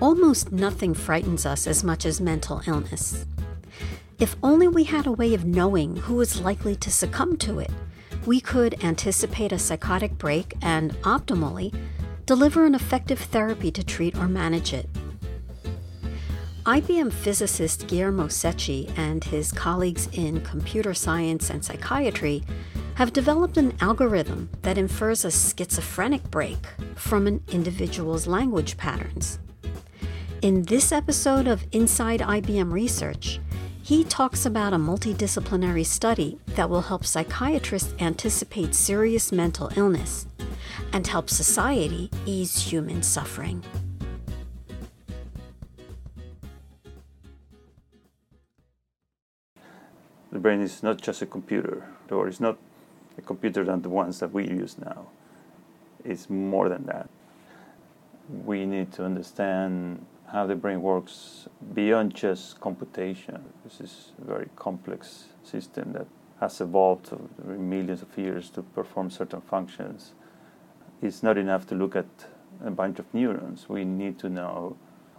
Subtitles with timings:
[0.00, 3.26] Almost nothing frightens us as much as mental illness.
[4.18, 7.70] If only we had a way of knowing who was likely to succumb to it,
[8.24, 11.74] we could anticipate a psychotic break and, optimally,
[12.24, 14.88] deliver an effective therapy to treat or manage it.
[16.64, 22.42] IBM physicist Guillermo Cecchi and his colleagues in computer science and psychiatry
[22.94, 26.58] have developed an algorithm that infers a schizophrenic break
[26.94, 29.38] from an individual's language patterns.
[30.42, 33.40] In this episode of Inside IBM Research,
[33.82, 40.26] he talks about a multidisciplinary study that will help psychiatrists anticipate serious mental illness
[40.94, 43.62] and help society ease human suffering.
[50.32, 52.56] The brain is not just a computer, or it's not
[53.18, 55.08] a computer than the ones that we use now.
[56.02, 57.10] It's more than that.
[58.46, 63.42] We need to understand how the brain works beyond just computation.
[63.64, 66.06] This is a very complex system that
[66.40, 70.12] has evolved over millions of years to perform certain functions.
[71.02, 72.06] It's not enough to look at
[72.64, 73.68] a bunch of neurons.
[73.68, 74.76] We need to know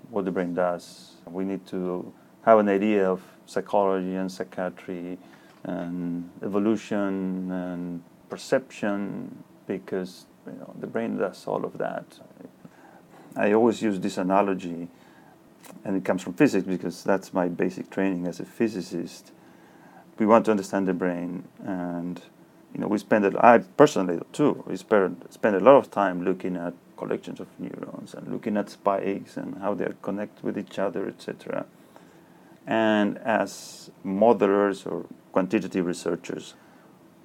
[0.09, 1.15] what the brain does.
[1.25, 5.17] We need to have an idea of psychology and psychiatry
[5.63, 12.05] and evolution and perception because you know, the brain does all of that.
[13.35, 14.89] I always use this analogy
[15.83, 19.31] and it comes from physics because that's my basic training as a physicist.
[20.17, 22.21] We want to understand the brain, and
[22.73, 23.35] you know, we spend it.
[23.35, 24.63] I personally too.
[24.67, 28.69] We spend spend a lot of time looking at collections of neurons and looking at
[28.69, 31.65] spikes and how they connect with each other, etc.
[32.67, 36.53] And as modelers or quantitative researchers,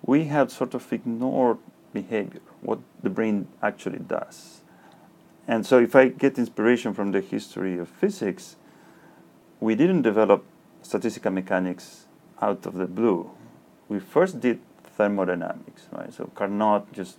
[0.03, 1.59] we have sort of ignored
[1.93, 4.63] behavior, what the brain actually does.
[5.49, 8.57] And so, if I get inspiration from the history of physics,
[9.61, 10.45] we didn't develop
[10.83, 12.07] statistical mechanics
[12.41, 13.31] out of the blue.
[13.89, 14.61] We first did
[14.97, 16.13] thermodynamics, right?
[16.13, 17.19] So Carnot just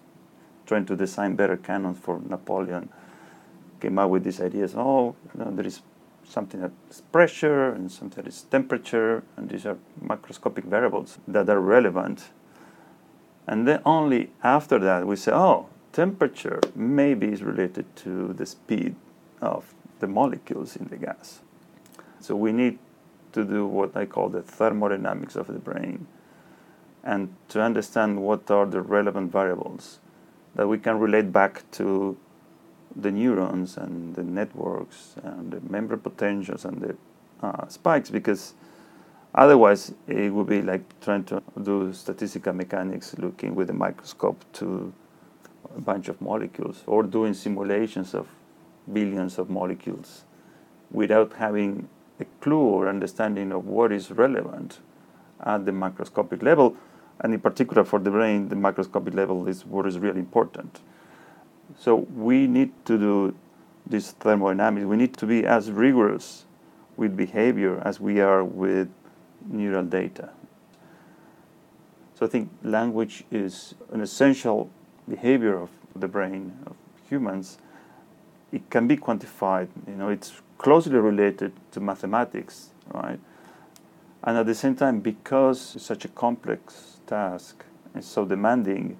[0.65, 2.89] trying to design better cannons for Napoleon
[3.79, 4.73] came up with these ideas.
[4.75, 5.81] Oh, you know, there is
[6.27, 11.47] something that is pressure and something that is temperature, and these are macroscopic variables that
[11.49, 12.29] are relevant.
[13.45, 18.95] And then only after that we say, oh, temperature maybe is related to the speed
[19.41, 21.41] of the molecules in the gas.
[22.19, 22.79] So we need
[23.33, 26.07] to do what I call the thermodynamics of the brain
[27.03, 29.99] and to understand what are the relevant variables
[30.55, 32.17] that we can relate back to
[32.95, 36.95] the neurons and the networks and the membrane potentials and the
[37.41, 38.53] uh, spikes because
[39.35, 44.91] otherwise it would be like trying to do statistical mechanics looking with a microscope to
[45.77, 48.27] a bunch of molecules or doing simulations of
[48.91, 50.23] billions of molecules
[50.91, 51.87] without having
[52.19, 54.79] a clue or understanding of what is relevant
[55.45, 56.75] at the macroscopic level.
[57.19, 60.79] And in particular for the brain, the macroscopic level is what is really important.
[61.77, 63.35] So we need to do
[63.85, 64.85] this thermodynamics.
[64.85, 66.45] We need to be as rigorous
[66.95, 68.89] with behavior as we are with
[69.45, 70.31] neural data.
[72.15, 74.69] So I think language is an essential
[75.07, 76.75] behavior of the brain of
[77.09, 77.57] humans,
[78.51, 79.67] it can be quantified.
[79.87, 83.19] You know, it's closely related to mathematics, right?
[84.23, 87.63] And at the same time, because it's such a complex task
[87.93, 88.97] and so demanding,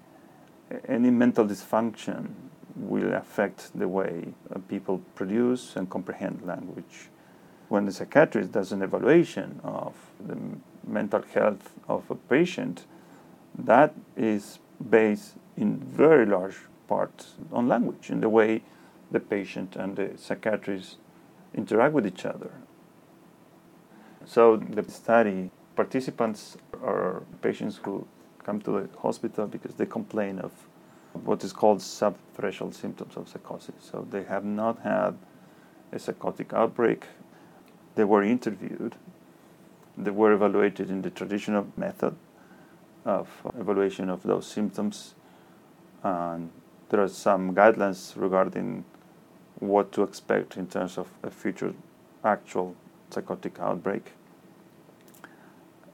[0.87, 2.29] any mental dysfunction
[2.75, 7.09] will affect the way uh, people produce and comprehend language.
[7.69, 9.93] When the psychiatrist does an evaluation of
[10.25, 10.37] the
[10.85, 12.85] mental health of a patient,
[13.57, 14.59] that is
[14.89, 16.57] based in very large
[16.87, 18.63] part on language, in the way
[19.11, 20.97] the patient and the psychiatrist
[21.53, 22.51] interact with each other.
[24.25, 28.07] So the study participants are patients who
[28.43, 30.51] come to the hospital because they complain of
[31.23, 33.75] what is called subthreshold symptoms of psychosis.
[33.79, 35.17] So they have not had
[35.91, 37.05] a psychotic outbreak.
[37.95, 38.95] They were interviewed.
[39.97, 42.15] They were evaluated in the traditional method
[43.05, 45.15] of evaluation of those symptoms
[46.07, 46.49] and
[46.89, 48.85] there are some guidelines regarding
[49.59, 51.73] what to expect in terms of a future
[52.23, 52.75] actual
[53.09, 54.13] psychotic outbreak.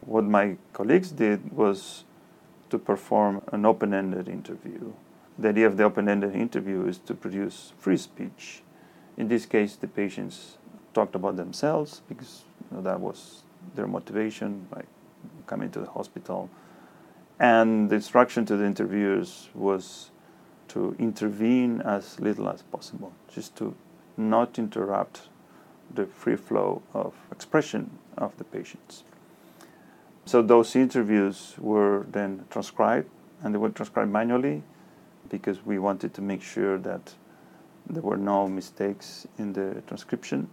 [0.01, 2.04] What my colleagues did was
[2.69, 4.94] to perform an open ended interview.
[5.39, 8.62] The idea of the open ended interview is to produce free speech.
[9.18, 10.57] In this case, the patients
[10.94, 13.44] talked about themselves because you know, that was
[13.75, 14.83] their motivation by
[15.48, 16.50] coming to the hospital
[17.39, 20.12] and the instruction to the interviewers was
[20.69, 23.75] to intervene as little as possible, just to
[24.18, 25.30] not interrupt
[25.94, 29.03] the free flow of expression of the patients.
[30.25, 33.09] So those interviews were then transcribed,
[33.41, 34.63] and they were transcribed manually
[35.29, 37.13] because we wanted to make sure that
[37.89, 40.50] there were no mistakes in the transcription.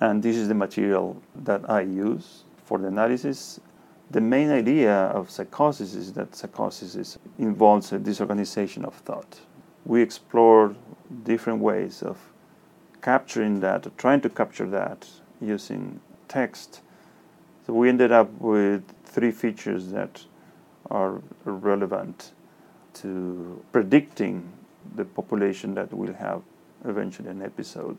[0.00, 3.60] And this is the material that I use for the analysis.
[4.10, 9.40] The main idea of psychosis is that psychosis is, involves a disorganization of thought.
[9.84, 10.76] We explored
[11.22, 12.18] different ways of
[13.02, 15.08] capturing that, or trying to capture that
[15.40, 16.80] using text.
[17.66, 20.24] So we ended up with three features that
[20.90, 22.32] are relevant
[22.94, 24.52] to predicting
[24.96, 26.42] the population that will have
[26.84, 27.98] eventually an episode.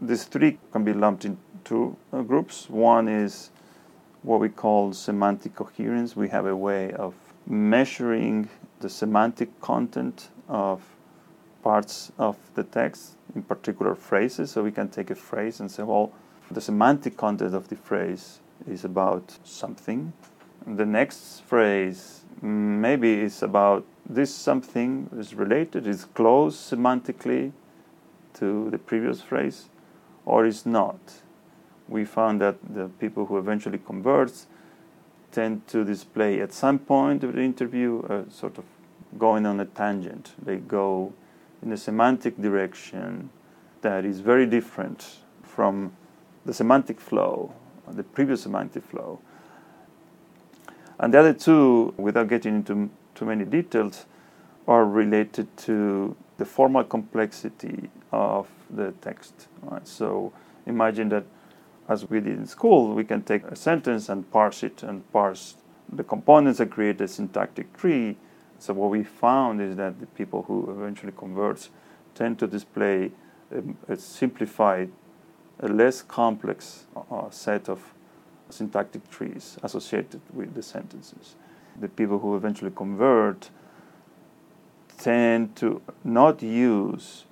[0.00, 2.68] These three can be lumped into groups.
[2.68, 3.50] One is
[4.24, 6.16] what we call semantic coherence.
[6.16, 7.14] We have a way of
[7.46, 8.48] measuring
[8.80, 10.82] the semantic content of
[11.62, 14.50] parts of the text, in particular phrases.
[14.50, 16.10] So we can take a phrase and say, well,
[16.50, 20.12] the semantic content of the phrase is about something.
[20.66, 27.52] The next phrase maybe is about this something is related, is close semantically
[28.34, 29.68] to the previous phrase,
[30.24, 31.22] or is not.
[31.88, 34.46] We found that the people who eventually convert
[35.32, 38.64] tend to display at some point of the interview a sort of
[39.18, 40.32] going on a tangent.
[40.42, 41.12] They go
[41.62, 43.30] in a semantic direction
[43.82, 45.92] that is very different from
[46.44, 47.52] the semantic flow,
[47.88, 49.18] the previous semantic flow.
[50.98, 54.06] And the other two, without getting into too many details,
[54.66, 59.48] are related to the formal complexity of the text.
[59.62, 59.86] Right?
[59.86, 60.32] So
[60.66, 61.24] imagine that,
[61.88, 65.56] as we did in school, we can take a sentence and parse it and parse
[65.92, 68.16] the components that create a syntactic tree.
[68.58, 71.70] So what we found is that the people who eventually converts
[72.14, 73.12] tend to display
[73.50, 74.90] a, a simplified,
[75.60, 77.92] a less complex uh, set of
[78.48, 81.34] syntactic trees associated with the sentences.
[81.78, 83.50] The people who eventually convert
[84.96, 87.24] tend to not use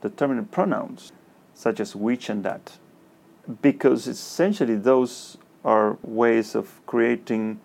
[0.00, 1.12] determinate pronouns
[1.54, 2.78] such as which and that
[3.60, 7.60] because essentially those are ways of creating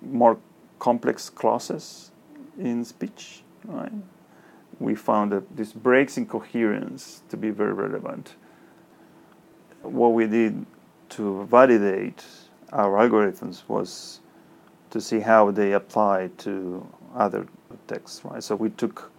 [0.00, 0.38] more
[0.78, 2.10] complex clauses
[2.58, 3.92] in speech right
[4.78, 8.34] we found that this breaks in coherence to be very relevant
[9.82, 10.64] what we did
[11.08, 12.24] to validate
[12.72, 14.20] our algorithms was
[14.90, 17.46] to see how they apply to other
[17.86, 18.42] texts, right?
[18.42, 19.10] So we took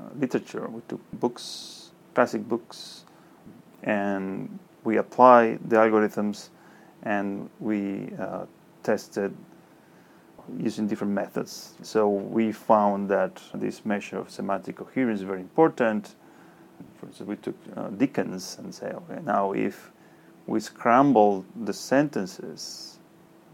[0.00, 3.04] uh, literature, we took books, classic books,
[3.82, 6.50] and we apply the algorithms
[7.02, 8.46] and we uh,
[8.84, 9.34] tested
[10.60, 11.74] using different methods.
[11.82, 16.14] So we found that this measure of semantic coherence is very important.
[16.98, 19.90] For instance, we took uh, Dickens and say, okay, now if
[20.46, 23.00] we scramble the sentences,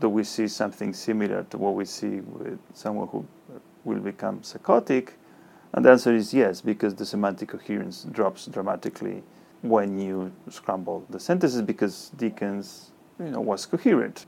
[0.00, 3.26] do we see something similar to what we see with someone who
[3.84, 5.14] will become psychotic?
[5.72, 9.22] And the answer is yes, because the semantic coherence drops dramatically
[9.62, 14.26] when you scramble the sentences because Dickens you know, was coherent.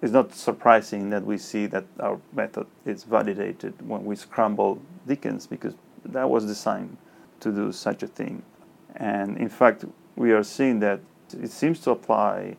[0.00, 5.46] It's not surprising that we see that our method is validated when we scramble Dickens
[5.46, 5.74] because
[6.04, 6.96] that was designed
[7.40, 8.42] to do such a thing.
[8.96, 9.84] And in fact,
[10.16, 11.00] we are seeing that
[11.40, 12.56] it seems to apply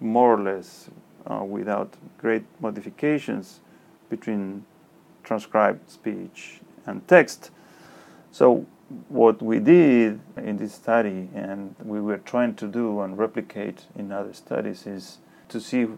[0.00, 0.88] more or less
[1.26, 3.60] uh, without great modifications
[4.08, 4.64] between
[5.24, 7.50] transcribed speech and text.
[8.30, 8.66] So,
[9.08, 14.10] what we did in this study and we were trying to do and replicate in
[14.10, 15.18] other studies is
[15.48, 15.90] to see if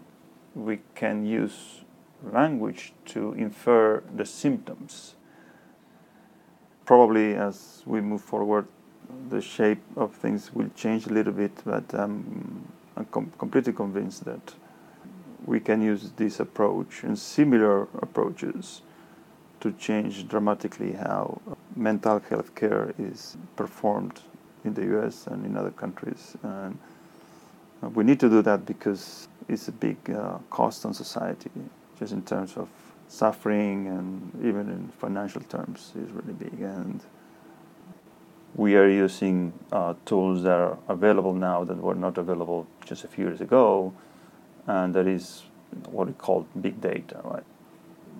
[0.55, 1.81] we can use
[2.23, 5.15] language to infer the symptoms.
[6.85, 8.67] Probably as we move forward,
[9.29, 12.67] the shape of things will change a little bit, but um,
[12.97, 14.53] I'm com- completely convinced that
[15.45, 18.81] we can use this approach and similar approaches
[19.61, 21.39] to change dramatically how
[21.75, 24.19] mental health care is performed
[24.65, 26.35] in the US and in other countries.
[26.43, 26.77] And
[27.95, 31.49] we need to do that because it's a big uh, cost on society,
[31.97, 32.67] just in terms of
[33.07, 36.59] suffering and even in financial terms is really big.
[36.61, 37.01] And
[38.55, 43.07] we are using uh, tools that are available now that were not available just a
[43.07, 43.93] few years ago,
[44.67, 45.43] and that is
[45.89, 47.43] what we call big data, right?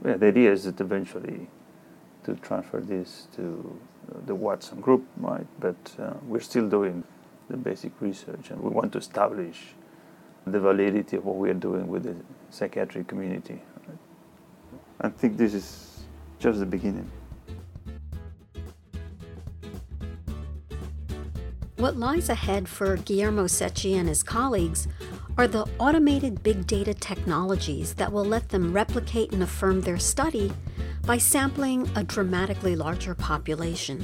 [0.04, 1.48] Yeah, the idea is that eventually
[2.24, 3.80] to transfer this to
[4.26, 5.46] the Watson group, right?
[5.60, 7.04] But uh, we're still doing
[7.50, 9.76] the basic research, and we want to establish
[10.46, 12.16] the validity of what we are doing with the
[12.50, 13.62] psychiatric community.
[13.88, 13.98] Right?
[15.02, 16.04] I think this is
[16.40, 17.10] just the beginning.
[21.78, 24.88] What lies ahead for Guillermo Cecchi and his colleagues
[25.38, 30.52] are the automated big data technologies that will let them replicate and affirm their study
[31.06, 34.04] by sampling a dramatically larger population.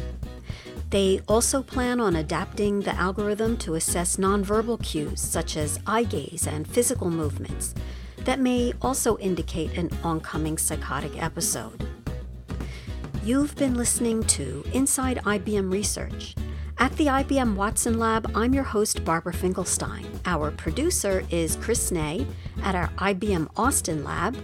[0.89, 6.47] They also plan on adapting the algorithm to assess nonverbal cues such as eye gaze
[6.47, 7.75] and physical movements
[8.19, 11.87] that may also indicate an oncoming psychotic episode.
[13.23, 16.35] You've been listening to Inside IBM Research.
[16.79, 20.05] At the IBM Watson Lab, I'm your host, Barbara Finkelstein.
[20.25, 22.27] Our producer is Chris Ney
[22.61, 24.37] at our IBM Austin Lab.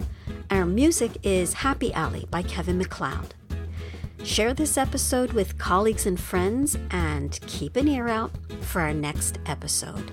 [0.50, 3.36] Our music is Happy Alley by Kevin MacLeod.
[4.24, 9.38] Share this episode with colleagues and friends and keep an ear out for our next
[9.46, 10.12] episode.